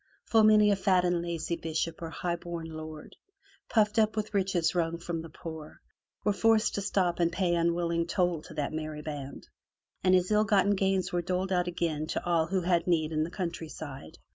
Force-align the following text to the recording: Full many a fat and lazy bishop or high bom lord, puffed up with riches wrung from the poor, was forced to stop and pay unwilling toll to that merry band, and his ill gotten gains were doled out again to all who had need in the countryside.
Full 0.25 0.43
many 0.45 0.71
a 0.71 0.75
fat 0.75 1.05
and 1.05 1.21
lazy 1.21 1.55
bishop 1.55 2.01
or 2.01 2.09
high 2.09 2.35
bom 2.35 2.63
lord, 2.63 3.15
puffed 3.69 3.99
up 3.99 4.15
with 4.15 4.33
riches 4.33 4.73
wrung 4.73 4.97
from 4.97 5.21
the 5.21 5.29
poor, 5.29 5.79
was 6.23 6.39
forced 6.39 6.73
to 6.73 6.81
stop 6.81 7.19
and 7.19 7.31
pay 7.31 7.53
unwilling 7.53 8.07
toll 8.07 8.41
to 8.41 8.55
that 8.55 8.73
merry 8.73 9.03
band, 9.03 9.47
and 10.03 10.15
his 10.15 10.31
ill 10.31 10.43
gotten 10.43 10.73
gains 10.73 11.13
were 11.13 11.21
doled 11.21 11.51
out 11.51 11.67
again 11.67 12.07
to 12.07 12.25
all 12.25 12.47
who 12.47 12.61
had 12.61 12.87
need 12.87 13.11
in 13.11 13.21
the 13.23 13.29
countryside. 13.29 14.17